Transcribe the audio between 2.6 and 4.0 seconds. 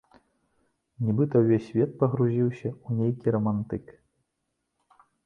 ў нейкі рамантык.